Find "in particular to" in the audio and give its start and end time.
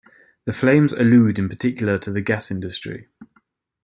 1.37-2.11